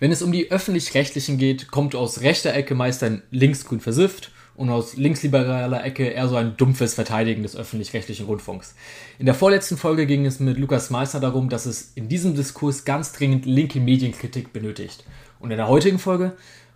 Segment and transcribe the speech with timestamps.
[0.00, 4.70] Wenn es um die öffentlich-rechtlichen geht, kommt aus rechter Ecke meist ein linksgrün versifft und
[4.70, 8.74] aus linksliberaler Ecke eher so ein dumpfes Verteidigen des öffentlich-rechtlichen Rundfunks.
[9.18, 12.86] In der vorletzten Folge ging es mit Lukas Meister darum, dass es in diesem Diskurs
[12.86, 15.04] ganz dringend linke Medienkritik benötigt.
[15.38, 16.32] Und in der heutigen Folge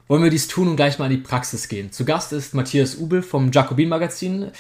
[0.07, 1.93] wollen wir dies tun und gleich mal in die Praxis gehen.
[1.93, 4.51] Zu Gast ist Matthias Ubel vom Jacobin Magazin,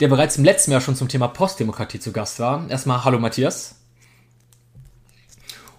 [0.00, 2.68] der bereits im letzten Jahr schon zum Thema Postdemokratie zu Gast war.
[2.68, 3.81] Erstmal hallo Matthias.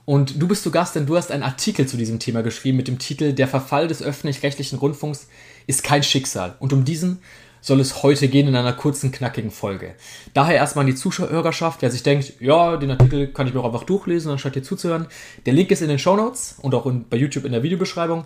[0.05, 2.87] Und du bist zu Gast, denn du hast einen Artikel zu diesem Thema geschrieben mit
[2.87, 5.27] dem Titel Der Verfall des öffentlich-rechtlichen Rundfunks
[5.65, 6.55] ist kein Schicksal.
[6.59, 7.19] Und um diesen
[7.61, 9.95] soll es heute gehen in einer kurzen, knackigen Folge.
[10.33, 13.65] Daher erstmal an die Zuhörerschaft, wer sich denkt, ja, den Artikel kann ich mir auch
[13.65, 15.07] einfach durchlesen, anstatt dir zuzuhören.
[15.45, 18.25] Der Link ist in den Show Notes und auch in, bei YouTube in der Videobeschreibung.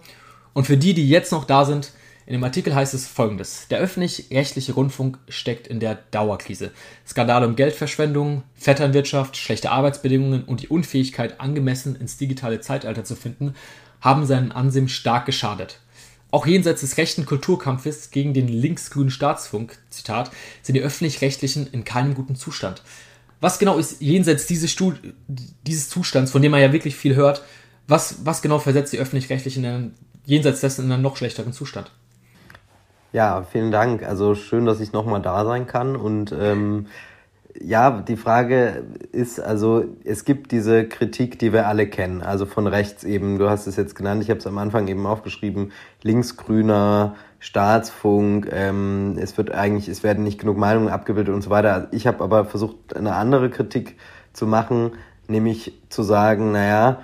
[0.53, 1.91] Und für die, die jetzt noch da sind,
[2.27, 3.69] in dem Artikel heißt es folgendes.
[3.69, 6.71] Der öffentlich-rechtliche Rundfunk steckt in der Dauerkrise.
[7.07, 13.55] Skandale um Geldverschwendung, Vetternwirtschaft, schlechte Arbeitsbedingungen und die Unfähigkeit, angemessen ins digitale Zeitalter zu finden,
[14.01, 15.79] haben seinen Ansehen stark geschadet.
[16.29, 20.29] Auch jenseits des rechten Kulturkampfes gegen den linksgrünen Staatsfunk, Zitat,
[20.61, 22.83] sind die öffentlich-rechtlichen in keinem guten Zustand.
[23.39, 24.75] Was genau ist jenseits dieses,
[25.65, 27.41] dieses Zustands, von dem man ja wirklich viel hört,
[27.87, 29.93] was, was genau versetzt die öffentlich-rechtlichen
[30.25, 31.89] jenseits dessen in einen noch schlechteren Zustand?
[33.13, 34.03] Ja, vielen Dank.
[34.03, 35.95] Also schön, dass ich nochmal da sein kann.
[35.95, 36.87] Und ähm,
[37.59, 42.67] ja, die Frage ist, also es gibt diese Kritik, die wir alle kennen, also von
[42.67, 45.71] rechts eben, du hast es jetzt genannt, ich habe es am Anfang eben aufgeschrieben,
[46.03, 51.87] linksgrüner Staatsfunk, ähm, es wird eigentlich, es werden nicht genug Meinungen abgebildet und so weiter.
[51.91, 53.95] Ich habe aber versucht, eine andere Kritik
[54.33, 54.91] zu machen,
[55.27, 56.99] nämlich zu sagen, naja,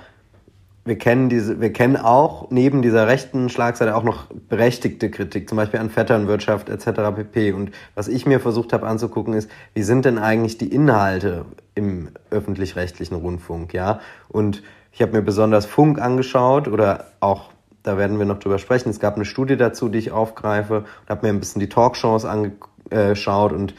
[0.85, 5.55] wir kennen diese, wir kennen auch neben dieser rechten Schlagseite auch noch berechtigte Kritik, zum
[5.55, 7.15] Beispiel an Vetternwirtschaft etc.
[7.15, 7.53] pp.
[7.53, 12.09] Und was ich mir versucht habe anzugucken, ist, wie sind denn eigentlich die Inhalte im
[12.31, 14.01] öffentlich-rechtlichen Rundfunk, ja?
[14.27, 17.49] Und ich habe mir besonders Funk angeschaut oder auch,
[17.81, 18.89] da werden wir noch drüber sprechen.
[18.89, 22.25] Es gab eine Studie dazu, die ich aufgreife und habe mir ein bisschen die Talkshows
[22.25, 23.73] angeschaut und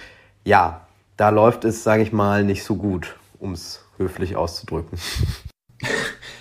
[0.45, 0.81] ja,
[1.17, 4.99] da läuft es, sage ich mal, nicht so gut, um es höflich auszudrücken.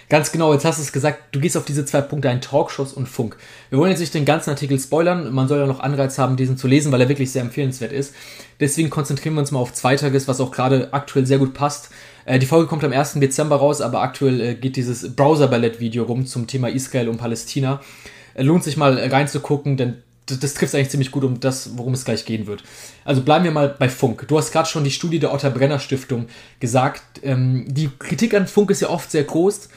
[0.10, 2.94] Ganz genau, jetzt hast du es gesagt, du gehst auf diese zwei Punkte ein, Talkshows
[2.94, 3.38] und Funk.
[3.70, 6.58] Wir wollen jetzt nicht den ganzen Artikel spoilern, man soll ja noch Anreiz haben, diesen
[6.58, 8.14] zu lesen, weil er wirklich sehr empfehlenswert ist.
[8.60, 11.90] Deswegen konzentrieren wir uns mal auf Zweitages, was auch gerade aktuell sehr gut passt.
[12.26, 13.14] Äh, die Folge kommt am 1.
[13.16, 17.82] Dezember raus, aber aktuell äh, geht dieses Browser-Ballett-Video rum zum Thema Israel und Palästina.
[18.34, 21.94] Äh, lohnt sich mal reinzugucken, denn das, das trifft eigentlich ziemlich gut um das, worum
[21.94, 22.64] es gleich gehen wird.
[23.04, 24.26] Also bleiben wir mal bei Funk.
[24.28, 26.28] Du hast gerade schon die Studie der Otter Brenner Stiftung
[26.60, 27.02] gesagt.
[27.24, 29.70] Ähm, die Kritik an Funk ist ja oft sehr groß.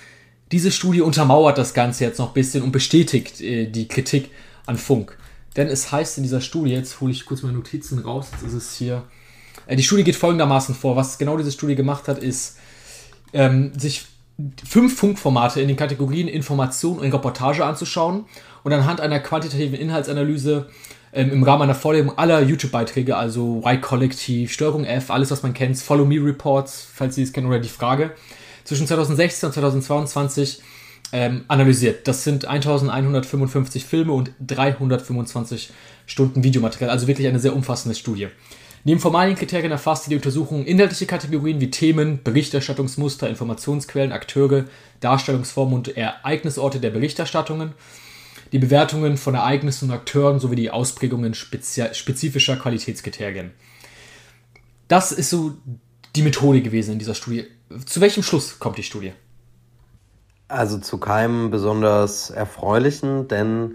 [0.53, 4.31] Diese Studie untermauert das Ganze jetzt noch ein bisschen und bestätigt äh, die Kritik
[4.67, 5.17] an Funk.
[5.57, 8.53] Denn es heißt in dieser Studie, jetzt hole ich kurz meine Notizen raus, jetzt ist
[8.53, 9.05] es hier.
[9.67, 10.97] Äh, die Studie geht folgendermaßen vor.
[10.97, 12.59] Was genau diese Studie gemacht hat, ist,
[13.33, 14.07] ähm, sich
[14.65, 18.27] fünf Funkformate in den Kategorien Information und Reportage anzuschauen
[18.65, 20.69] und anhand einer quantitativen Inhaltsanalyse
[21.13, 25.79] ähm, im Rahmen einer Vorlesung aller YouTube-Beiträge, also Y-Kollektiv, Steuerung F, alles was man kennt,
[25.79, 28.13] Follow Me Reports, falls Sie es kennen, oder die Frage,
[28.67, 30.61] zwischen 2016 und 2022
[31.13, 32.07] ähm, analysiert.
[32.07, 35.71] Das sind 1155 Filme und 325
[36.05, 38.29] Stunden Videomaterial, also wirklich eine sehr umfassende Studie.
[38.85, 44.67] Neben formalen Kriterien erfasst die Untersuchung inhaltliche Kategorien wie Themen, Berichterstattungsmuster, Informationsquellen, Akteure,
[45.01, 47.73] Darstellungsformen und Ereignisorte der Berichterstattungen,
[48.53, 53.51] die Bewertungen von Ereignissen und Akteuren sowie die Ausprägungen spezifischer Qualitätskriterien.
[54.87, 55.57] Das ist so
[56.15, 57.47] die Methode gewesen in dieser Studie.
[57.85, 59.13] Zu welchem Schluss kommt die Studie?
[60.49, 63.75] Also zu keinem besonders erfreulichen, denn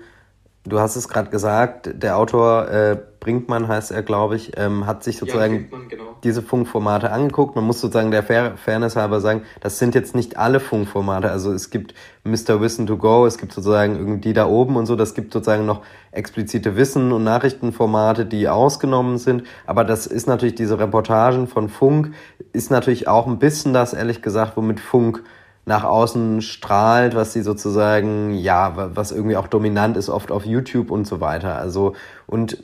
[0.63, 5.03] du hast es gerade gesagt, der Autor äh, Brinkmann heißt er, glaube ich, ähm, hat
[5.03, 6.15] sich sozusagen ja, Brinkmann, genau.
[6.23, 7.55] diese Funkformate angeguckt.
[7.55, 11.29] Man muss sozusagen der Fair Fairness halber sagen, das sind jetzt nicht alle Funkformate.
[11.29, 11.93] Also es gibt
[12.23, 12.61] Mr.
[12.61, 15.83] Wissen to Go, es gibt sozusagen irgendwie da oben und so, das gibt sozusagen noch
[16.11, 19.43] explizite Wissen- und Nachrichtenformate, die ausgenommen sind.
[19.67, 22.13] Aber das ist natürlich, diese Reportagen von Funk,
[22.53, 25.23] ist natürlich auch ein bisschen das, ehrlich gesagt, womit Funk
[25.65, 30.89] nach außen strahlt, was sie sozusagen, ja, was irgendwie auch dominant ist, oft auf YouTube
[30.89, 31.57] und so weiter.
[31.57, 31.93] Also,
[32.25, 32.57] und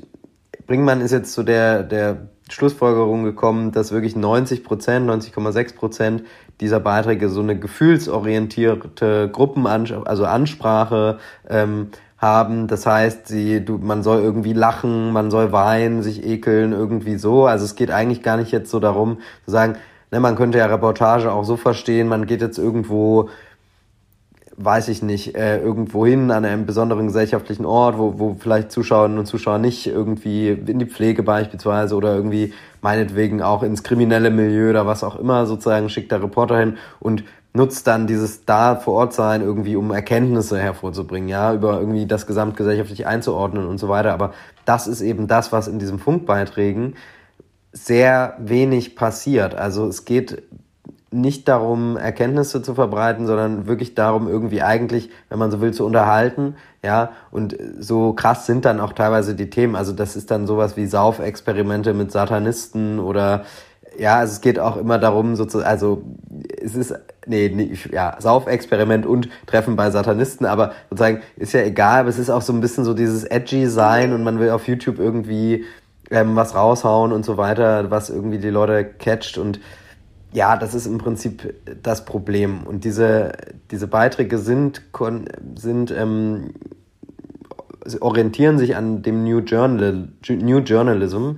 [0.65, 6.23] Bringmann ist jetzt zu der, der Schlussfolgerung gekommen, dass wirklich 90 Prozent, 90,6 Prozent
[6.59, 11.19] dieser Beiträge so eine gefühlsorientierte Gruppenansprache, also Ansprache
[11.49, 12.67] ähm, haben.
[12.67, 17.45] Das heißt, sie, du, man soll irgendwie lachen, man soll weinen, sich ekeln, irgendwie so.
[17.45, 19.75] Also es geht eigentlich gar nicht jetzt so darum zu sagen,
[20.11, 23.29] ne, man könnte ja Reportage auch so verstehen, man geht jetzt irgendwo
[24.59, 29.19] weiß ich nicht, äh, irgendwo hin an einem besonderen gesellschaftlichen Ort, wo, wo vielleicht Zuschauerinnen
[29.19, 34.71] und Zuschauer nicht irgendwie in die Pflege beispielsweise oder irgendwie meinetwegen auch ins kriminelle Milieu
[34.71, 37.23] oder was auch immer sozusagen schickt der Reporter hin und
[37.57, 42.25] nutzt dann dieses da vor Ort sein irgendwie, um Erkenntnisse hervorzubringen, ja, über irgendwie das
[42.25, 44.13] gesamtgesellschaftlich einzuordnen und so weiter.
[44.13, 44.31] Aber
[44.63, 46.95] das ist eben das, was in diesen Funkbeiträgen
[47.73, 49.55] sehr wenig passiert.
[49.55, 50.43] Also es geht
[51.09, 55.85] nicht darum, Erkenntnisse zu verbreiten, sondern wirklich darum, irgendwie eigentlich, wenn man so will, zu
[55.85, 56.55] unterhalten.
[56.83, 59.75] Ja, und so krass sind dann auch teilweise die Themen.
[59.75, 63.43] Also das ist dann sowas wie Saufexperimente mit Satanisten oder
[63.99, 66.03] ja, also es geht auch immer darum, sozusagen, also
[66.61, 66.93] es ist,
[67.25, 72.19] nee, nee ja, Saufexperiment und Treffen bei Satanisten, aber sozusagen ist ja egal, aber es
[72.19, 75.65] ist auch so ein bisschen so dieses edgy sein und man will auf YouTube irgendwie
[76.11, 79.59] ähm, was raushauen und so weiter, was irgendwie die Leute catcht und
[80.33, 82.63] ja, das ist im Prinzip das Problem.
[82.63, 83.31] Und diese,
[83.71, 84.81] diese Beiträge sind,
[85.55, 86.53] sind ähm,
[88.01, 91.37] orientieren sich an dem New, Journal, New Journalism,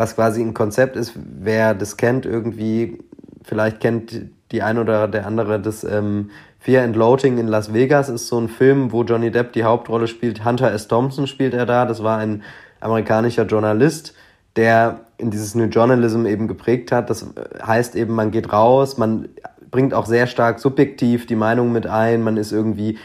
[0.00, 2.96] was quasi ein Konzept ist, wer das kennt, irgendwie,
[3.42, 8.08] vielleicht kennt die ein oder der andere das ähm, Fear and Loathing in Las Vegas,
[8.08, 10.42] ist so ein Film, wo Johnny Depp die Hauptrolle spielt.
[10.42, 10.88] Hunter S.
[10.88, 12.42] Thompson spielt er da, das war ein
[12.80, 14.14] amerikanischer Journalist,
[14.56, 17.10] der in dieses New Journalism eben geprägt hat.
[17.10, 17.26] Das
[17.62, 19.28] heißt eben, man geht raus, man
[19.70, 22.96] bringt auch sehr stark subjektiv die Meinung mit ein, man ist irgendwie,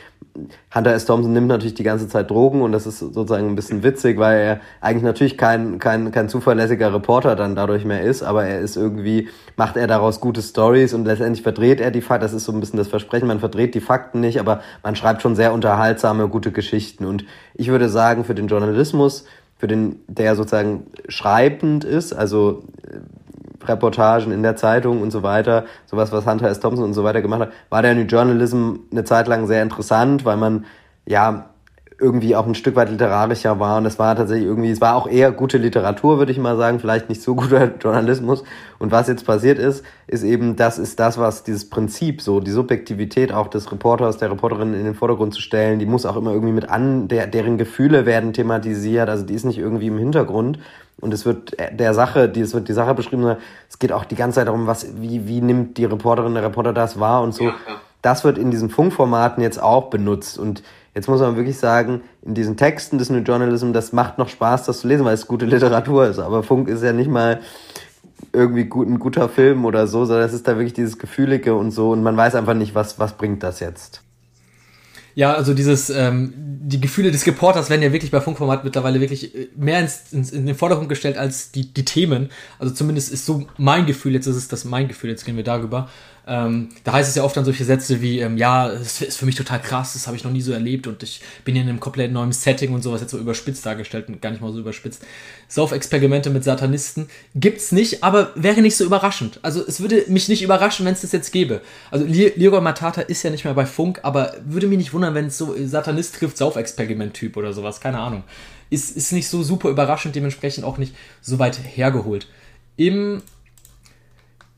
[0.74, 1.06] Hunter S.
[1.06, 4.38] Thompson nimmt natürlich die ganze Zeit Drogen und das ist sozusagen ein bisschen witzig, weil
[4.40, 8.76] er eigentlich natürlich kein, kein, kein zuverlässiger Reporter dann dadurch mehr ist, aber er ist
[8.76, 12.52] irgendwie, macht er daraus gute Stories und letztendlich verdreht er die Fakten, das ist so
[12.52, 16.28] ein bisschen das Versprechen, man verdreht die Fakten nicht, aber man schreibt schon sehr unterhaltsame,
[16.28, 19.26] gute Geschichten und ich würde sagen, für den Journalismus,
[19.58, 23.00] für den, der sozusagen schreibend ist, also äh,
[23.68, 26.60] Reportagen in der Zeitung und so weiter, sowas, was Hunter S.
[26.60, 30.26] Thompson und so weiter gemacht hat, war der New Journalism eine Zeit lang sehr interessant,
[30.26, 30.66] weil man
[31.06, 31.46] ja
[32.00, 35.08] irgendwie auch ein Stück weit literarischer war und es war tatsächlich irgendwie, es war auch
[35.08, 38.44] eher gute Literatur, würde ich mal sagen, vielleicht nicht so guter Journalismus.
[38.80, 42.52] Und was jetzt passiert ist, ist eben, das ist das, was dieses Prinzip, so die
[42.52, 46.34] Subjektivität auch des Reporters, der Reporterin in den Vordergrund zu stellen, die muss auch immer
[46.34, 50.60] irgendwie mit an, der, deren Gefühle werden thematisiert, also die ist nicht irgendwie im Hintergrund.
[51.02, 53.36] Und es wird der Sache, die, es wird die Sache beschrieben,
[53.70, 56.74] es geht auch die ganze Zeit darum, was, wie, wie nimmt die Reporterin, der Reporter
[56.74, 57.44] das wahr und so.
[57.44, 57.76] Ja, ja.
[58.02, 60.64] Das wird in diesen Funkformaten jetzt auch benutzt und
[60.96, 64.64] Jetzt muss man wirklich sagen, in diesen Texten des New Journalism, das macht noch Spaß,
[64.64, 66.20] das zu lesen, weil es gute Literatur ist.
[66.20, 67.42] Aber Funk ist ja nicht mal
[68.32, 71.72] irgendwie gut, ein guter Film oder so, sondern es ist da wirklich dieses Gefühlige und
[71.72, 74.05] so und man weiß einfach nicht, was, was bringt das jetzt.
[75.16, 79.34] Ja, also dieses, ähm, die Gefühle des Reporters werden ja wirklich bei Funkformat mittlerweile wirklich
[79.34, 82.30] äh, mehr ins, ins, in den Vordergrund gestellt als die, die Themen.
[82.60, 85.44] Also zumindest ist so mein Gefühl, jetzt ist es das mein Gefühl, jetzt gehen wir
[85.44, 85.90] darüber.
[86.28, 89.28] Ähm, da heißt es ja oft dann solche Sätze wie, ähm, ja, es ist für
[89.28, 91.70] mich total krass, das habe ich noch nie so erlebt und ich bin hier in
[91.70, 94.60] einem komplett neuen Setting und sowas jetzt so überspitzt dargestellt und gar nicht mal so
[94.60, 95.04] überspitzt.
[95.48, 99.40] Saufexperimente mit Satanisten gibt's nicht, aber wäre nicht so überraschend.
[99.44, 101.62] Also es würde mich nicht überraschen, wenn es das jetzt gäbe.
[101.92, 105.28] Also Leroy Matata ist ja nicht mehr bei Funk, aber würde mich nicht wundern, wenn
[105.28, 108.24] es so Satanist trifft Saufexperiment-Typ oder sowas, keine Ahnung.
[108.72, 112.28] Ist, ist nicht so super überraschend, dementsprechend auch nicht so weit hergeholt.
[112.78, 113.22] Im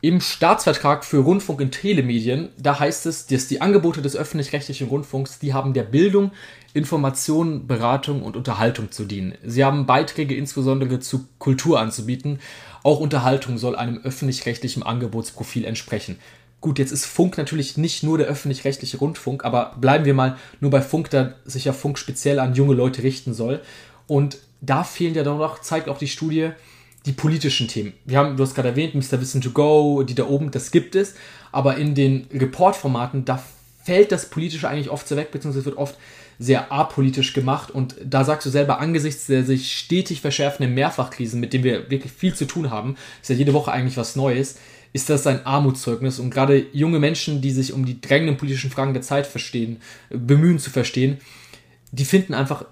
[0.00, 5.40] im Staatsvertrag für Rundfunk und Telemedien, da heißt es, dass die Angebote des öffentlich-rechtlichen Rundfunks,
[5.40, 6.30] die haben der Bildung,
[6.72, 9.34] Information, Beratung und Unterhaltung zu dienen.
[9.44, 12.38] Sie haben Beiträge insbesondere zu Kultur anzubieten.
[12.84, 16.18] Auch Unterhaltung soll einem öffentlich-rechtlichen Angebotsprofil entsprechen.
[16.60, 20.70] Gut, jetzt ist Funk natürlich nicht nur der öffentlich-rechtliche Rundfunk, aber bleiben wir mal nur
[20.70, 23.62] bei Funk, da sich ja Funk speziell an junge Leute richten soll.
[24.06, 26.50] Und da fehlen ja doch noch, zeigt auch die Studie,
[27.08, 27.94] die politischen Themen.
[28.04, 29.20] Wir haben, du hast gerade erwähnt, Mr.
[29.20, 31.14] Wissen to Go, die da oben, das gibt es,
[31.50, 33.42] aber in den Report-Formaten, da
[33.82, 35.96] fällt das Politische eigentlich oft sehr weg, beziehungsweise wird oft
[36.38, 41.52] sehr apolitisch gemacht und da sagst du selber, angesichts der sich stetig verschärfenden Mehrfachkrisen, mit
[41.52, 44.58] denen wir wirklich viel zu tun haben, ist ja jede Woche eigentlich was Neues,
[44.92, 48.92] ist das ein Armutszeugnis und gerade junge Menschen, die sich um die drängenden politischen Fragen
[48.92, 49.78] der Zeit verstehen,
[50.10, 51.18] bemühen zu verstehen,
[51.90, 52.66] die finden einfach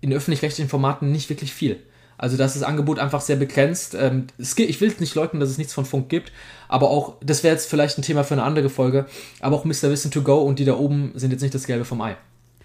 [0.00, 1.78] in öffentlich-rechtlichen Formaten nicht wirklich viel.
[2.20, 3.96] Also das ist Angebot einfach sehr begrenzt.
[3.98, 6.32] Ähm, ich will nicht leugnen, dass es nichts von Funk gibt,
[6.68, 9.06] aber auch, das wäre jetzt vielleicht ein Thema für eine andere Folge,
[9.40, 9.84] aber auch Mr.
[9.84, 12.16] Wissen to Go und die da oben sind jetzt nicht das Gelbe vom Ei.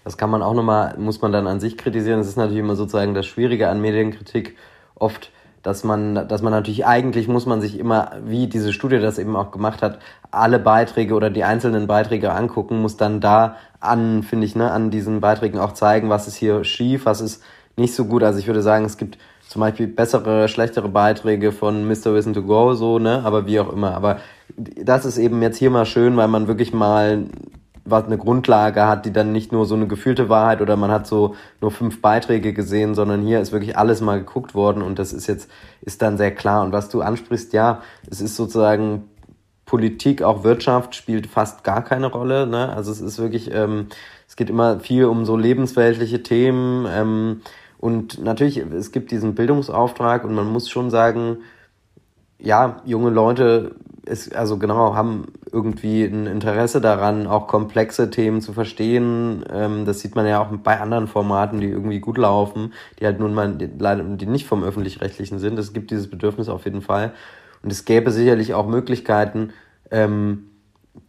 [0.04, 2.18] Das kann man auch nochmal, muss man dann an sich kritisieren.
[2.18, 4.56] Das ist natürlich immer sozusagen das Schwierige an Medienkritik.
[4.94, 5.32] Oft,
[5.62, 9.34] dass man, dass man natürlich eigentlich muss man sich immer, wie diese Studie das eben
[9.36, 14.46] auch gemacht hat, alle Beiträge oder die einzelnen Beiträge angucken, muss dann da an, finde
[14.46, 17.42] ich, ne, an diesen Beiträgen auch zeigen, was ist hier schief, was ist
[17.76, 18.22] nicht so gut.
[18.22, 19.18] Also ich würde sagen, es gibt
[19.48, 22.14] zum Beispiel bessere, schlechtere Beiträge von Mr.
[22.14, 23.22] Wissen to Go, so, ne?
[23.24, 23.94] Aber wie auch immer.
[23.94, 24.18] Aber
[24.56, 27.26] das ist eben jetzt hier mal schön, weil man wirklich mal
[27.86, 31.06] was eine Grundlage hat, die dann nicht nur so eine gefühlte Wahrheit oder man hat
[31.06, 35.12] so nur fünf Beiträge gesehen, sondern hier ist wirklich alles mal geguckt worden und das
[35.12, 35.48] ist jetzt,
[35.82, 36.64] ist dann sehr klar.
[36.64, 39.04] Und was du ansprichst, ja, es ist sozusagen
[39.66, 42.46] Politik, auch Wirtschaft spielt fast gar keine Rolle.
[42.46, 42.68] Ne?
[42.74, 43.86] Also es ist wirklich, ähm,
[44.28, 46.86] es geht immer viel um so lebensweltliche Themen.
[46.88, 47.40] Ähm,
[47.86, 51.36] und natürlich, es gibt diesen Bildungsauftrag und man muss schon sagen,
[52.36, 58.52] ja, junge Leute ist, also genau, haben irgendwie ein Interesse daran, auch komplexe Themen zu
[58.52, 59.44] verstehen.
[59.52, 63.20] Ähm, das sieht man ja auch bei anderen Formaten, die irgendwie gut laufen, die halt
[63.20, 65.56] nun mal, die, die nicht vom Öffentlich-Rechtlichen sind.
[65.56, 67.12] Es gibt dieses Bedürfnis auf jeden Fall.
[67.62, 69.52] Und es gäbe sicherlich auch Möglichkeiten,
[69.92, 70.48] ähm,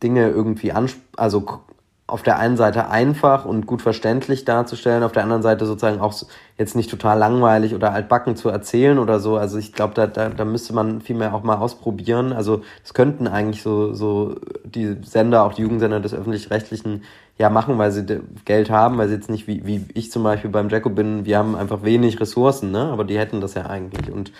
[0.03, 0.71] Dinge irgendwie
[1.15, 1.63] also
[2.07, 6.13] auf der einen Seite einfach und gut verständlich darzustellen, auf der anderen Seite sozusagen auch
[6.57, 9.35] jetzt nicht total langweilig oder altbacken zu erzählen oder so.
[9.35, 12.31] Also ich glaube, da, da, da müsste man vielmehr auch mal ausprobieren.
[12.31, 17.03] Also es könnten eigentlich so, so die Sender, auch die Jugendsender des öffentlich-rechtlichen
[17.37, 18.05] ja machen, weil sie
[18.45, 21.37] Geld haben, weil sie jetzt nicht wie, wie ich zum Beispiel beim Jacko bin, wir
[21.37, 22.85] haben einfach wenig Ressourcen, ne?
[22.85, 24.09] Aber die hätten das ja eigentlich.
[24.11, 24.31] Und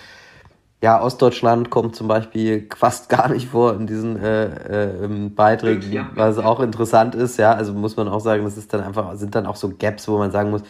[0.82, 6.10] ja, Ostdeutschland kommt zum Beispiel fast gar nicht vor in diesen äh, äh, Beiträgen, ja.
[6.16, 7.54] was auch interessant ist, ja.
[7.54, 10.18] Also muss man auch sagen, das ist dann einfach, sind dann auch so Gaps, wo
[10.18, 10.64] man sagen muss,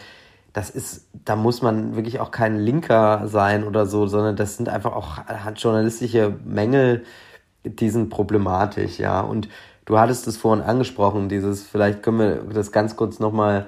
[0.54, 4.68] das ist, da muss man wirklich auch kein Linker sein oder so, sondern das sind
[4.68, 5.18] einfach auch
[5.54, 7.04] journalistische Mängel,
[7.64, 9.20] die sind problematisch, ja.
[9.20, 9.48] Und
[9.84, 13.66] du hattest es vorhin angesprochen, dieses, vielleicht können wir das ganz kurz nochmal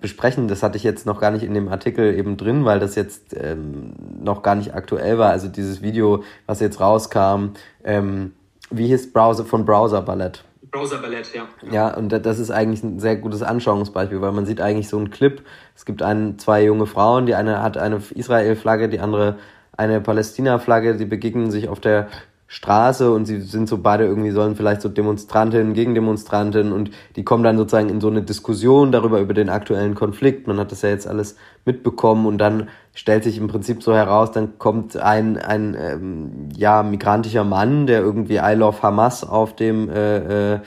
[0.00, 0.48] besprechen.
[0.48, 3.36] Das hatte ich jetzt noch gar nicht in dem Artikel eben drin, weil das jetzt
[3.36, 5.30] ähm, noch gar nicht aktuell war.
[5.30, 7.50] Also dieses Video, was jetzt rauskam,
[7.84, 8.32] ähm,
[8.70, 10.44] wie hieß Browser von Browser Ballett?
[10.70, 11.46] Browser Ballett, ja.
[11.70, 15.10] Ja, und das ist eigentlich ein sehr gutes Anschauungsbeispiel, weil man sieht eigentlich so einen
[15.10, 15.42] Clip.
[15.74, 19.38] Es gibt ein, zwei junge Frauen, die eine hat eine Israel-Flagge, die andere
[19.76, 22.08] eine Palästina-Flagge, die begegnen sich auf der
[22.50, 27.22] Straße und sie sind so beide irgendwie sollen vielleicht so Demonstrantinnen gegen Demonstrantinnen und die
[27.22, 30.46] kommen dann sozusagen in so eine Diskussion darüber über den aktuellen Konflikt.
[30.46, 31.36] Man hat das ja jetzt alles
[31.66, 36.82] mitbekommen und dann stellt sich im Prinzip so heraus, dann kommt ein ein ähm, ja
[36.82, 40.60] migrantischer Mann, der irgendwie I love Hamas auf dem äh, äh,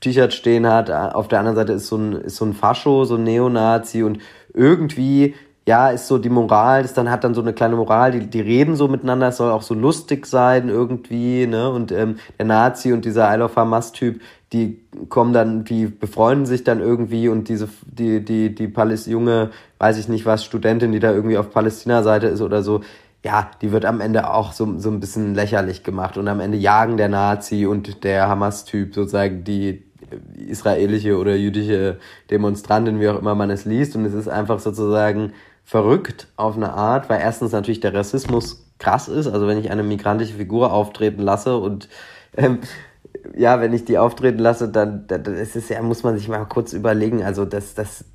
[0.00, 0.90] T-Shirt stehen hat.
[0.90, 4.18] Auf der anderen Seite ist so ein ist so ein Fascho, so ein Neonazi und
[4.52, 5.36] irgendwie
[5.68, 8.40] ja, ist so die Moral, das dann hat dann so eine kleine Moral, die, die
[8.40, 11.68] reden so miteinander, es soll auch so lustig sein irgendwie, ne?
[11.68, 14.22] Und ähm, der Nazi und dieser I love Hamas-Typ,
[14.54, 19.50] die kommen dann, die befreunden sich dann irgendwie und diese, die, die, die Paläst junge,
[19.78, 22.80] weiß ich nicht was, Studentin, die da irgendwie auf Palästina-Seite ist oder so,
[23.22, 26.56] ja, die wird am Ende auch so, so ein bisschen lächerlich gemacht und am Ende
[26.56, 29.82] jagen der Nazi und der Hamas-Typ sozusagen die
[30.48, 31.98] israelische oder jüdische
[32.30, 35.34] Demonstrantin, wie auch immer man es liest und es ist einfach sozusagen
[35.68, 39.26] verrückt auf eine Art, weil erstens natürlich der Rassismus krass ist.
[39.26, 41.90] Also wenn ich eine migrantische Figur auftreten lasse und
[42.38, 42.60] ähm,
[43.36, 46.42] ja, wenn ich die auftreten lasse, dann, dann ist es ja, muss man sich mal
[46.46, 47.22] kurz überlegen.
[47.22, 48.06] Also das, das,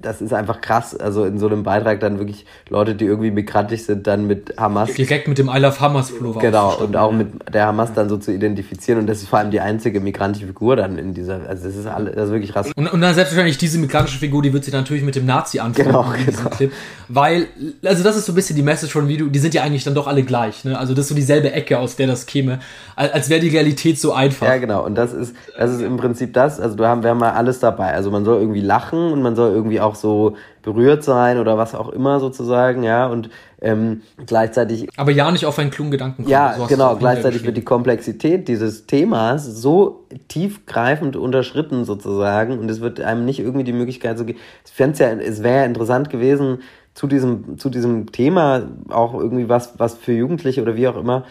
[0.00, 0.94] das ist einfach krass.
[0.94, 4.92] Also in so einem Beitrag dann wirklich Leute, die irgendwie migrantisch sind, dann mit Hamas.
[4.94, 6.40] Direkt mit dem I love Hamas Pullover.
[6.40, 9.00] Genau, und auch mit der Hamas dann so zu identifizieren.
[9.00, 11.48] Und das ist vor allem die einzige migrantische Figur dann in dieser.
[11.48, 12.70] Also das ist, alles, das ist wirklich krass.
[12.76, 15.88] Und, und dann selbstverständlich diese migrantische Figur, die wird sich natürlich mit dem Nazi anfangen
[15.88, 16.50] genau, genau.
[16.50, 16.72] Clip.
[17.08, 17.46] Weil,
[17.84, 19.94] also das ist so ein bisschen die Message von Video, die sind ja eigentlich dann
[19.94, 20.64] doch alle gleich.
[20.64, 20.78] Ne?
[20.78, 22.60] Also das ist so dieselbe Ecke, aus der das käme.
[22.96, 24.46] Als wäre die Realität so einfach.
[24.46, 24.84] Ja, genau.
[24.84, 26.60] Und das ist, das ist im Prinzip das.
[26.60, 27.92] Also wir haben, wir haben mal alles dabei.
[27.92, 31.74] Also man soll irgendwie lachen und man soll irgendwie auch so berührt sein oder was
[31.74, 34.88] auch immer sozusagen, ja, und ähm, gleichzeitig.
[34.96, 36.28] Aber ja nicht auf einen klugen Gedanken kommen.
[36.28, 42.80] Ja, so genau, gleichzeitig wird die Komplexität dieses Themas so tiefgreifend unterschritten sozusagen und es
[42.80, 46.58] wird einem nicht irgendwie die Möglichkeit so, ich fände ja, es wäre ja interessant gewesen,
[46.94, 51.24] zu diesem, zu diesem Thema auch irgendwie was, was für Jugendliche oder wie auch immer,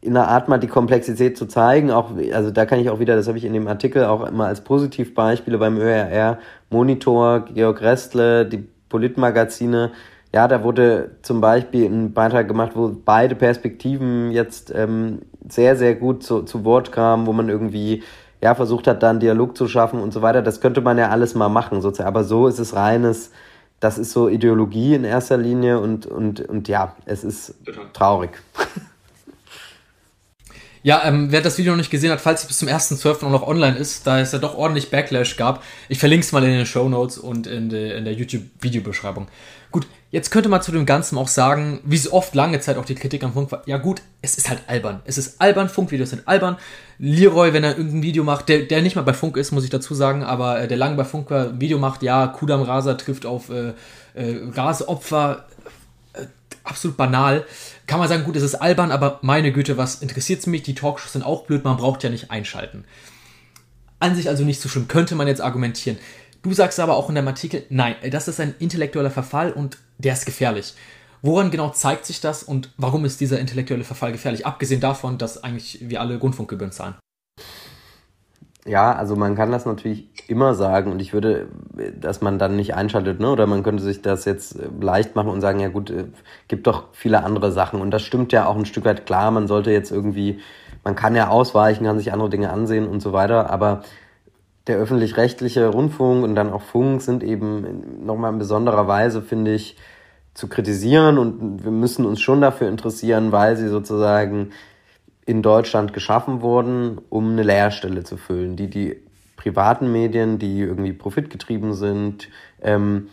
[0.00, 1.90] in einer Art mal die Komplexität zu zeigen.
[1.90, 4.46] Auch, also da kann ich auch wieder, das habe ich in dem Artikel auch immer
[4.46, 6.38] als Positivbeispiele beim ÖRR,
[6.70, 9.90] Monitor, Georg Restle, die Politmagazine.
[10.32, 15.94] Ja, da wurde zum Beispiel ein Beitrag gemacht, wo beide Perspektiven jetzt ähm, sehr, sehr
[15.94, 18.02] gut zu, zu Wort kamen, wo man irgendwie
[18.40, 20.42] ja versucht hat, da einen Dialog zu schaffen und so weiter.
[20.42, 22.08] Das könnte man ja alles mal machen, sozusagen.
[22.08, 23.32] Aber so ist es reines,
[23.80, 27.54] das ist so Ideologie in erster Linie und, und, und ja, es ist
[27.94, 28.30] traurig.
[30.82, 33.24] Ja, ähm, wer das Video noch nicht gesehen hat, falls es bis zum 1.12.
[33.24, 36.44] auch noch online ist, da es ja doch ordentlich Backlash gab, ich verlinke es mal
[36.44, 39.28] in den Show Notes und in, de, in der YouTube-Videobeschreibung.
[39.70, 42.84] Gut, jetzt könnte man zu dem Ganzen auch sagen, wie es oft lange Zeit auch
[42.84, 45.00] die Kritik am Funk war, ja gut, es ist halt albern.
[45.04, 46.56] Es ist albern, Funkvideos sind albern.
[46.98, 49.70] Leroy, wenn er irgendein Video macht, der, der nicht mal bei Funk ist, muss ich
[49.70, 53.26] dazu sagen, aber äh, der lange bei Funk war, Video macht, ja, Kudam Rasa trifft
[53.26, 53.74] auf äh,
[54.14, 55.44] äh, Rasopfer,
[56.68, 57.44] absolut banal
[57.86, 60.62] kann man sagen, gut, es ist albern, aber meine Güte, was interessiert es mich?
[60.62, 62.84] Die Talkshows sind auch blöd, man braucht ja nicht einschalten.
[63.98, 65.98] An sich also nicht so schlimm, könnte man jetzt argumentieren.
[66.42, 70.12] Du sagst aber auch in deinem Artikel, nein, das ist ein intellektueller Verfall und der
[70.12, 70.74] ist gefährlich.
[71.20, 74.46] Woran genau zeigt sich das und warum ist dieser intellektuelle Verfall gefährlich?
[74.46, 76.94] Abgesehen davon, dass eigentlich wir alle Grundfunkgebühren zahlen.
[78.64, 81.48] Ja, also man kann das natürlich immer sagen und ich würde,
[81.98, 83.30] dass man dann nicht einschaltet, ne?
[83.30, 86.04] Oder man könnte sich das jetzt leicht machen und sagen, ja gut, äh,
[86.48, 87.80] gibt doch viele andere Sachen.
[87.80, 89.30] Und das stimmt ja auch ein Stück weit klar.
[89.30, 90.40] Man sollte jetzt irgendwie,
[90.84, 93.82] man kann ja ausweichen, kann sich andere Dinge ansehen und so weiter, aber
[94.66, 99.76] der öffentlich-rechtliche Rundfunk und dann auch Funk sind eben nochmal in besonderer Weise, finde ich,
[100.34, 104.50] zu kritisieren und wir müssen uns schon dafür interessieren, weil sie sozusagen
[105.24, 109.07] in Deutschland geschaffen wurden, um eine Leerstelle zu füllen, die die
[109.38, 112.28] privaten Medien, die irgendwie profitgetrieben sind,
[112.60, 113.08] ähm,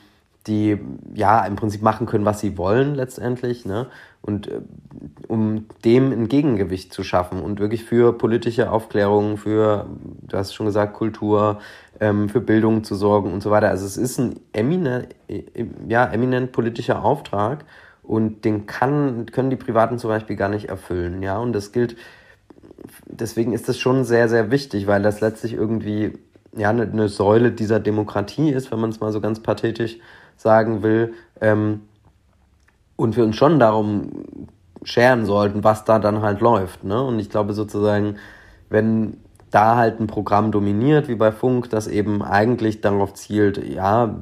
[0.47, 0.77] die
[1.13, 3.87] ja im Prinzip machen können, was sie wollen letztendlich, ne?
[4.21, 4.61] Und äh,
[5.27, 9.85] um dem ein Gegengewicht zu schaffen und wirklich für politische Aufklärung, für,
[10.23, 11.59] du hast schon gesagt, Kultur,
[11.99, 13.69] ähm, für Bildung zu sorgen und so weiter.
[13.69, 15.09] Also es ist ein eminent,
[15.87, 17.65] ja, eminent politischer Auftrag
[18.01, 21.37] und den kann, können die Privaten zum Beispiel gar nicht erfüllen, ja.
[21.37, 21.95] Und das gilt,
[23.05, 26.13] deswegen ist das schon sehr, sehr wichtig, weil das letztlich irgendwie
[26.55, 29.97] ja eine, eine Säule dieser Demokratie ist, wenn man es mal so ganz pathetisch
[30.37, 31.13] sagen will.
[31.41, 31.81] Ähm,
[32.95, 34.47] und wir uns schon darum
[34.83, 36.83] scheren sollten, was da dann halt läuft.
[36.83, 37.01] Ne?
[37.01, 38.17] Und ich glaube sozusagen,
[38.69, 39.17] wenn
[39.51, 44.15] da halt ein Programm dominiert, wie bei Funk, das eben eigentlich darauf zielt, ja,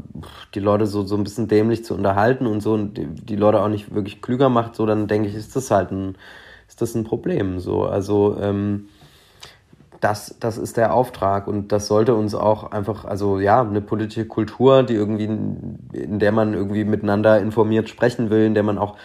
[0.54, 3.62] die Leute so, so ein bisschen dämlich zu unterhalten und so und die, die Leute
[3.62, 6.16] auch nicht wirklich klüger macht, so, dann denke ich, ist das halt ein,
[6.74, 7.60] ist das ein Problem.
[7.60, 7.84] So.
[7.84, 8.88] Also ähm,
[10.00, 14.26] das, das ist der Auftrag und das sollte uns auch einfach, also ja, eine politische
[14.26, 18.98] Kultur, die irgendwie, in der man irgendwie miteinander informiert sprechen will, in der man auch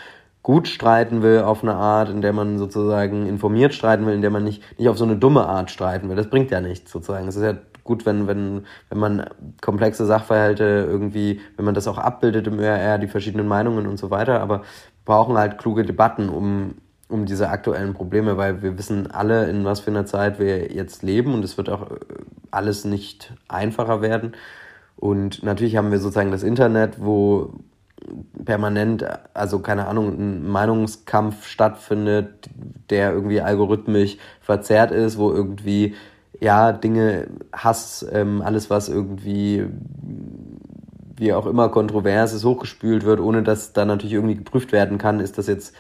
[0.43, 4.31] gut streiten will auf eine Art, in der man sozusagen informiert streiten will, in der
[4.31, 6.17] man nicht, nicht auf so eine dumme Art streiten will.
[6.17, 7.29] Das bringt ja nichts sozusagen.
[7.29, 9.27] Es ist ja gut, wenn, wenn, wenn man
[9.61, 14.11] komplexe Sachverhalte irgendwie, wenn man das auch abbildet im ÖRR, die verschiedenen Meinungen und so
[14.11, 14.63] weiter, aber
[15.05, 16.75] brauchen halt kluge Debatten, um
[17.09, 21.03] um diese aktuellen Probleme, weil wir wissen alle, in was für einer Zeit wir jetzt
[21.03, 21.95] leben und es wird auch äh,
[22.51, 24.33] alles nicht einfacher werden.
[24.97, 27.53] Und natürlich haben wir sozusagen das Internet, wo
[28.45, 32.49] permanent, also keine Ahnung, ein Meinungskampf stattfindet,
[32.91, 35.95] der irgendwie algorithmisch verzerrt ist, wo irgendwie,
[36.41, 39.67] ja, Dinge, Hass, ähm, alles was irgendwie,
[41.17, 45.21] wie auch immer kontrovers ist, hochgespült wird, ohne dass da natürlich irgendwie geprüft werden kann,
[45.21, 45.75] ist das jetzt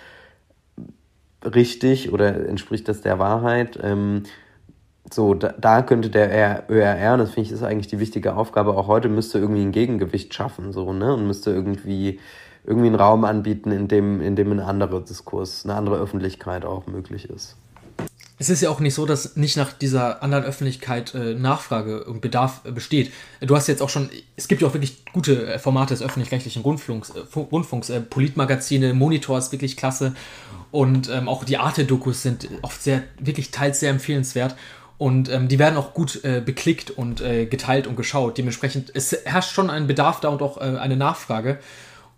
[1.45, 3.79] richtig oder entspricht das der Wahrheit?
[3.83, 4.25] Ähm,
[5.11, 8.77] so, da, da könnte der ÖRR, und das finde ich ist eigentlich die wichtige Aufgabe
[8.77, 11.15] auch heute, müsste irgendwie ein Gegengewicht schaffen, so, ne?
[11.15, 12.21] Und müsste irgendwie,
[12.65, 16.87] irgendwie einen Raum anbieten, in dem, in dem ein anderer Diskurs, eine andere Öffentlichkeit auch
[16.87, 17.57] möglich ist
[18.39, 22.21] es ist ja auch nicht so, dass nicht nach dieser anderen Öffentlichkeit äh, Nachfrage und
[22.21, 23.13] Bedarf äh, besteht.
[23.41, 26.63] Du hast jetzt auch schon, es gibt ja auch wirklich gute äh, Formate des öffentlich-rechtlichen
[26.63, 30.15] Rundfunks, äh, Rundfunks äh, Politmagazine, Monitor ist wirklich klasse
[30.71, 34.55] und ähm, auch die Arte-Dokus sind oft sehr, wirklich teils sehr empfehlenswert
[34.99, 38.39] und ähm, die werden auch gut äh, beklickt und geteilt und geschaut.
[38.39, 41.59] Dementsprechend, es herrscht schon ein Bedarf da und auch eine Nachfrage.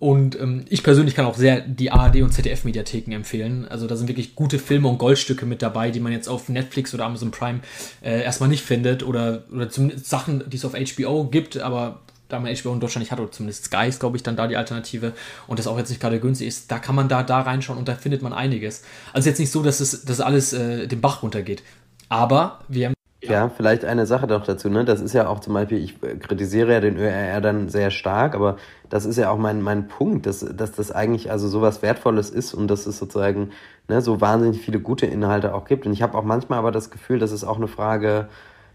[0.01, 3.69] Und ähm, ich persönlich kann auch sehr die ARD und ZDF-Mediatheken empfehlen.
[3.69, 6.95] Also da sind wirklich gute Filme und Goldstücke mit dabei, die man jetzt auf Netflix
[6.95, 7.61] oder Amazon Prime
[8.03, 9.03] äh, erstmal nicht findet.
[9.03, 13.03] Oder, oder zumindest Sachen, die es auf HBO gibt, aber da man HBO in Deutschland
[13.03, 15.13] nicht hat, oder zumindest Sky ist, glaube ich, dann da die Alternative
[15.47, 17.87] und das auch jetzt nicht gerade günstig ist, da kann man da, da reinschauen und
[17.87, 18.83] da findet man einiges.
[19.13, 21.63] Also jetzt nicht so, dass es dass alles äh, den Bach runtergeht.
[22.09, 24.85] Aber wir haben ja, vielleicht eine Sache doch dazu, ne?
[24.85, 28.57] Das ist ja auch zum Beispiel, ich kritisiere ja den ÖRR dann sehr stark, aber
[28.89, 32.55] das ist ja auch mein, mein Punkt, dass, dass das eigentlich also sowas Wertvolles ist
[32.55, 33.51] und dass es sozusagen
[33.89, 35.87] ne, so wahnsinnig viele gute Inhalte auch gibt.
[35.87, 38.29] Und ich habe auch manchmal aber das Gefühl, dass es auch eine Frage,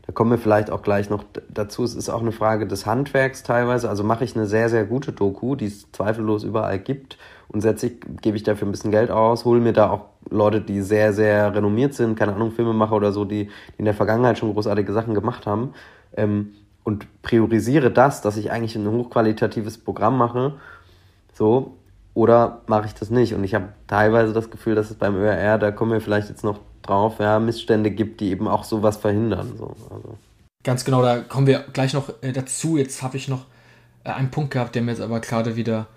[0.05, 3.41] da kommen wir vielleicht auch gleich noch dazu, es ist auch eine Frage des Handwerks
[3.41, 3.89] teilweise.
[3.89, 7.17] Also mache ich eine sehr, sehr gute Doku, die es zweifellos überall gibt
[7.49, 10.62] und setze ich, gebe ich dafür ein bisschen Geld aus, hole mir da auch Leute,
[10.62, 14.38] die sehr, sehr renommiert sind, keine Ahnung, Filmemacher oder so, die, die in der Vergangenheit
[14.38, 15.73] schon großartige Sachen gemacht haben.
[16.15, 16.53] Ähm,
[16.84, 20.53] und priorisiere das, dass ich eigentlich ein hochqualitatives Programm mache,
[21.34, 21.75] so,
[22.13, 23.34] oder mache ich das nicht?
[23.34, 26.43] Und ich habe teilweise das Gefühl, dass es beim ÖRR, da kommen wir vielleicht jetzt
[26.43, 29.53] noch drauf, ja, Missstände gibt, die eben auch sowas verhindern.
[29.58, 30.17] So, also.
[30.63, 32.77] Ganz genau, da kommen wir gleich noch äh, dazu.
[32.77, 33.45] Jetzt habe ich noch
[34.03, 35.88] äh, einen Punkt gehabt, der mir jetzt aber gerade wieder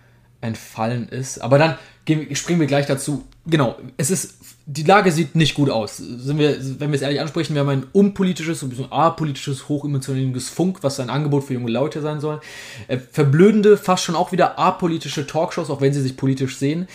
[0.40, 1.38] entfallen ist.
[1.38, 3.24] Aber dann gehen, springen wir gleich dazu.
[3.46, 5.96] Genau, es ist, die Lage sieht nicht gut aus.
[5.96, 10.48] Sind wir, wenn wir es ehrlich ansprechen, wir haben ein unpolitisches, ein bisschen apolitisches, hochemotionales
[10.48, 12.40] Funk, was ein Angebot für junge Leute sein soll.
[12.86, 16.88] Äh, verblödende, fast schon auch wieder apolitische Talkshows, auch wenn sie sich politisch sehen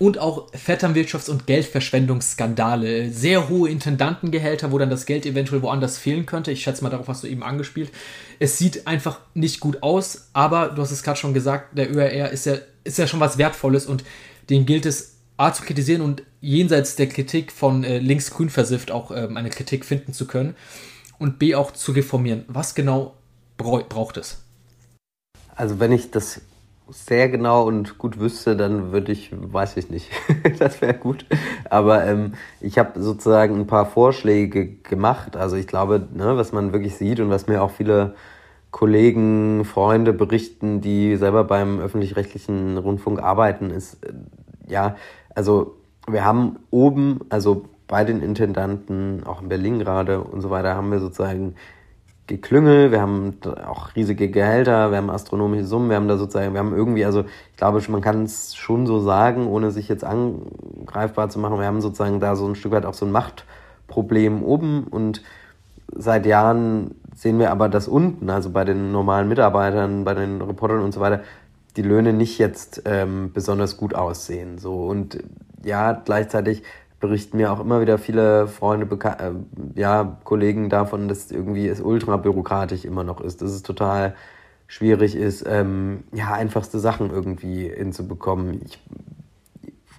[0.00, 3.10] und auch Vetternwirtschafts- und Geldverschwendungsskandale.
[3.10, 6.50] Sehr hohe Intendantengehälter, wo dann das Geld eventuell woanders fehlen könnte.
[6.50, 7.92] Ich schätze mal, darauf hast du eben angespielt.
[8.38, 12.30] Es sieht einfach nicht gut aus, aber du hast es gerade schon gesagt, der ÖRR
[12.30, 14.02] ist ja, ist ja schon was Wertvolles und
[14.48, 19.10] den gilt es A zu kritisieren und jenseits der Kritik von äh, links-grün versifft auch
[19.10, 20.56] ähm, eine Kritik finden zu können
[21.18, 22.46] und B auch zu reformieren.
[22.48, 23.16] Was genau
[23.58, 24.38] braucht es?
[25.54, 26.40] Also wenn ich das
[26.90, 30.10] sehr genau und gut wüsste, dann würde ich, weiß ich nicht,
[30.58, 31.26] das wäre gut.
[31.68, 35.36] Aber ähm, ich habe sozusagen ein paar Vorschläge gemacht.
[35.36, 38.14] Also ich glaube, ne, was man wirklich sieht und was mir auch viele
[38.70, 44.12] Kollegen, Freunde berichten, die selber beim öffentlich-rechtlichen Rundfunk arbeiten, ist, äh,
[44.68, 44.96] ja,
[45.34, 45.76] also
[46.08, 50.92] wir haben oben, also bei den Intendanten, auch in Berlin gerade und so weiter, haben
[50.92, 51.56] wir sozusagen
[52.30, 56.60] Geklüngel, wir haben auch riesige Gehälter, wir haben astronomische Summen, wir haben da sozusagen, wir
[56.60, 61.28] haben irgendwie, also ich glaube, man kann es schon so sagen, ohne sich jetzt angreifbar
[61.28, 64.84] zu machen, wir haben sozusagen da so ein Stück weit auch so ein Machtproblem oben
[64.84, 65.22] und
[65.92, 70.82] seit Jahren sehen wir aber, dass unten, also bei den normalen Mitarbeitern, bei den Reportern
[70.82, 71.22] und so weiter,
[71.76, 74.58] die Löhne nicht jetzt ähm, besonders gut aussehen.
[74.58, 75.18] So und
[75.64, 76.62] ja, gleichzeitig
[77.00, 79.32] berichten mir auch immer wieder viele Freunde, Beka äh,
[79.74, 84.14] ja, Kollegen davon, dass irgendwie es ultra bürokratisch immer noch ist, dass es total
[84.66, 88.60] schwierig ist, ähm, ja, einfachste Sachen irgendwie hinzubekommen.
[88.64, 88.78] Ich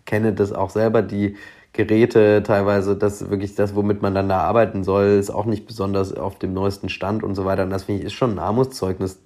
[0.05, 1.35] kenne das auch selber, die
[1.73, 6.13] Geräte teilweise, das wirklich das, womit man dann da arbeiten soll, ist auch nicht besonders
[6.13, 7.63] auf dem neuesten Stand und so weiter.
[7.63, 9.21] Und das finde ich ist schon ein Armutszeugnis,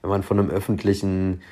[0.00, 1.42] wenn man von einem öffentlichen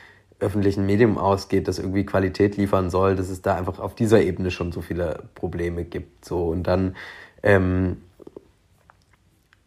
[0.40, 4.50] öffentlichen Medium ausgeht, das irgendwie Qualität liefern soll, dass es da einfach auf dieser Ebene
[4.50, 6.24] schon so viele Probleme gibt.
[6.24, 6.96] So und dann
[7.42, 7.98] ähm,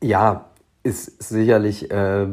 [0.02, 0.50] ja,
[0.84, 2.28] ist sicherlich äh,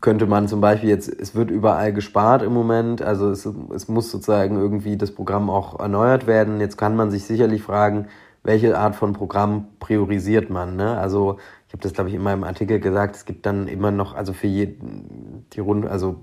[0.00, 4.10] könnte man zum Beispiel jetzt, es wird überall gespart im Moment, also es, es muss
[4.10, 6.60] sozusagen irgendwie das Programm auch erneuert werden.
[6.60, 8.08] Jetzt kann man sich sicherlich fragen,
[8.42, 10.76] welche Art von Programm priorisiert man.
[10.76, 10.96] Ne?
[10.96, 11.36] Also
[11.68, 14.32] ich habe das, glaube ich, in meinem Artikel gesagt, es gibt dann immer noch, also
[14.32, 16.20] für jeden, die Runde, also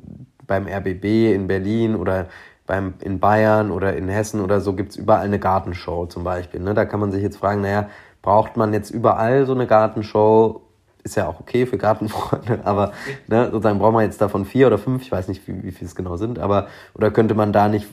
[0.47, 2.27] beim RBB in Berlin oder
[2.65, 6.59] beim, in Bayern oder in Hessen oder so gibt's überall eine Gartenshow zum Beispiel.
[6.59, 6.73] Ne?
[6.73, 7.89] Da kann man sich jetzt fragen, naja,
[8.21, 10.61] braucht man jetzt überall so eine Gartenshow?
[11.03, 12.91] Ist ja auch okay für Gartenfreunde, aber
[13.27, 15.87] ne, sozusagen braucht man jetzt davon vier oder fünf, ich weiß nicht, wie, wie viel
[15.87, 17.87] es genau sind, aber oder könnte man da nicht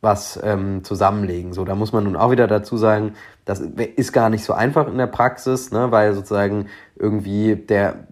[0.00, 1.52] was ähm, zusammenlegen.
[1.52, 4.88] So, da muss man nun auch wieder dazu sagen, das ist gar nicht so einfach
[4.88, 8.06] in der Praxis, ne, weil sozusagen irgendwie der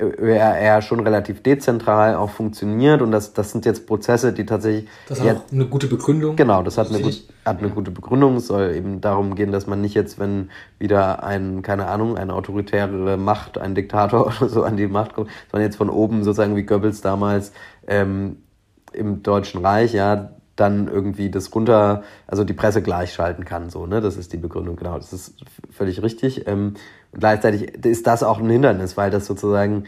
[0.00, 4.88] ÖRR schon relativ dezentral auch funktioniert und das, das sind jetzt Prozesse, die tatsächlich.
[5.08, 6.36] Das hat ja, auch eine gute Begründung.
[6.36, 8.36] Genau, das hat eine, gut, hat eine gute Begründung.
[8.36, 12.34] Es soll eben darum gehen, dass man nicht jetzt, wenn wieder ein, keine Ahnung, eine
[12.34, 16.54] autoritäre Macht, ein Diktator oder so an die Macht kommt, sondern jetzt von oben sozusagen
[16.54, 17.52] wie Goebbels damals
[17.86, 18.36] ähm,
[18.92, 24.00] im Deutschen Reich, ja, dann irgendwie das runter, also die Presse gleichschalten kann, so, ne?
[24.00, 24.96] Das ist die Begründung, genau.
[24.96, 25.34] Das ist
[25.70, 26.46] völlig richtig.
[26.46, 26.74] Ähm,
[27.12, 29.84] gleichzeitig ist das auch ein Hindernis, weil das sozusagen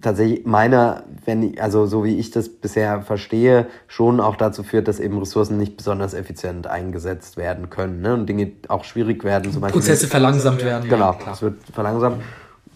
[0.00, 4.88] tatsächlich meiner, wenn ich, also so wie ich das bisher verstehe, schon auch dazu führt,
[4.88, 8.14] dass eben Ressourcen nicht besonders effizient eingesetzt werden können ne?
[8.14, 9.52] und Dinge auch schwierig werden.
[9.52, 10.88] Zum Beispiel Prozesse verlangsamt werden.
[10.88, 12.22] Genau, es wird verlangsamt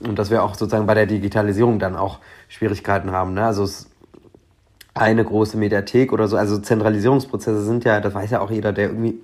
[0.00, 3.32] und dass wir auch sozusagen bei der Digitalisierung dann auch Schwierigkeiten haben.
[3.32, 3.46] Ne?
[3.46, 3.88] Also es
[4.92, 8.88] eine große Mediathek oder so, also Zentralisierungsprozesse sind ja, das weiß ja auch jeder, der
[8.88, 9.20] irgendwie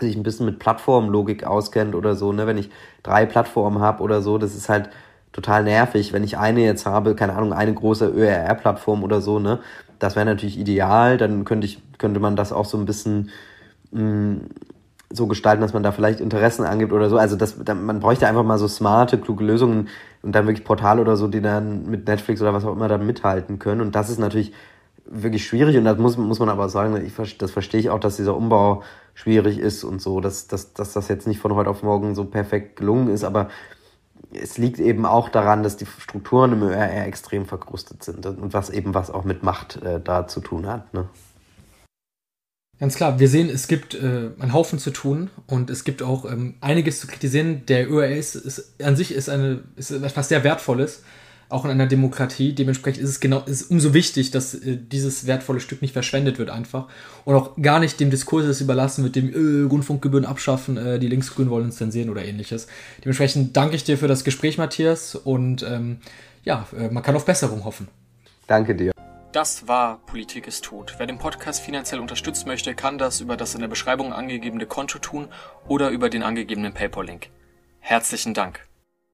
[0.00, 2.70] sich ein bisschen mit Plattformlogik auskennt oder so, ne, wenn ich
[3.02, 4.90] drei Plattformen habe oder so, das ist halt
[5.32, 9.60] total nervig, wenn ich eine jetzt habe, keine Ahnung, eine große ÖRR-Plattform oder so, ne,
[9.98, 13.30] das wäre natürlich ideal, dann könnte ich, könnte man das auch so ein bisschen
[13.92, 14.40] mh, mm,
[15.10, 17.16] so gestalten, dass man da vielleicht Interessen angibt oder so.
[17.16, 19.88] Also das, man bräuchte einfach mal so smarte, kluge Lösungen
[20.22, 23.06] und dann wirklich Portale oder so, die dann mit Netflix oder was auch immer dann
[23.06, 23.80] mithalten können.
[23.80, 24.52] Und das ist natürlich
[25.10, 28.16] wirklich schwierig und das muss, muss man aber sagen, ich, das verstehe ich auch, dass
[28.16, 28.82] dieser Umbau
[29.14, 32.24] schwierig ist und so, dass, dass, dass das jetzt nicht von heute auf morgen so
[32.24, 33.48] perfekt gelungen ist, aber
[34.32, 38.70] es liegt eben auch daran, dass die Strukturen im ÖRR extrem verkrustet sind und was
[38.70, 40.92] eben was auch mit Macht äh, da zu tun hat.
[40.92, 41.08] Ne?
[42.78, 46.24] Ganz klar, wir sehen, es gibt äh, einen Haufen zu tun und es gibt auch
[46.30, 47.66] ähm, einiges zu kritisieren.
[47.66, 51.02] Der ÖRR ist, ist an sich ist, eine, ist etwas sehr Wertvolles
[51.48, 52.52] auch in einer Demokratie.
[52.52, 56.50] Dementsprechend ist es genau, ist umso wichtig, dass äh, dieses wertvolle Stück nicht verschwendet wird
[56.50, 56.86] einfach
[57.24, 61.50] und auch gar nicht dem Diskurs überlassen wird, dem äh, Rundfunkgebühren abschaffen, äh, die Linksgrünen
[61.50, 62.66] wollen uns zensieren oder ähnliches.
[63.04, 65.98] Dementsprechend danke ich dir für das Gespräch, Matthias, und ähm,
[66.44, 67.88] ja, äh, man kann auf Besserung hoffen.
[68.46, 68.92] Danke dir.
[69.32, 70.94] Das war Politik ist tot.
[70.96, 74.98] Wer den Podcast finanziell unterstützen möchte, kann das über das in der Beschreibung angegebene Konto
[74.98, 75.28] tun
[75.66, 77.28] oder über den angegebenen PayPal-Link.
[77.80, 78.67] Herzlichen Dank.